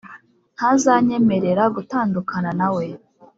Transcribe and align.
ntazanyemerera 0.55 1.63
gutandukana 1.75 2.49
nawe, 2.59 2.85